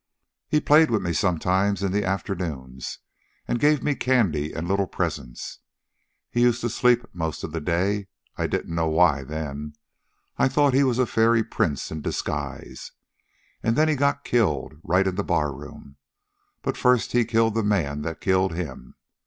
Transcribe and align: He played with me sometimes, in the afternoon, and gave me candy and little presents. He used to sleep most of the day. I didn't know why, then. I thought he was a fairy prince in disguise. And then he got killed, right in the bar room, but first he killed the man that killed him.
He 0.47 0.59
played 0.59 0.89
with 0.89 1.03
me 1.03 1.13
sometimes, 1.13 1.83
in 1.83 1.91
the 1.91 2.03
afternoon, 2.03 2.79
and 3.47 3.59
gave 3.59 3.83
me 3.83 3.93
candy 3.93 4.51
and 4.51 4.67
little 4.67 4.87
presents. 4.87 5.59
He 6.31 6.41
used 6.41 6.61
to 6.61 6.69
sleep 6.71 7.05
most 7.13 7.43
of 7.43 7.51
the 7.51 7.61
day. 7.61 8.07
I 8.35 8.47
didn't 8.47 8.73
know 8.73 8.87
why, 8.87 9.23
then. 9.23 9.73
I 10.39 10.47
thought 10.47 10.73
he 10.73 10.83
was 10.83 10.97
a 10.97 11.05
fairy 11.05 11.43
prince 11.43 11.91
in 11.91 12.01
disguise. 12.01 12.93
And 13.61 13.75
then 13.75 13.87
he 13.87 13.95
got 13.95 14.23
killed, 14.23 14.73
right 14.83 15.05
in 15.05 15.13
the 15.13 15.23
bar 15.23 15.53
room, 15.53 15.97
but 16.63 16.77
first 16.77 17.11
he 17.11 17.23
killed 17.23 17.53
the 17.53 17.61
man 17.61 18.01
that 18.01 18.21
killed 18.21 18.55
him. 18.55 18.95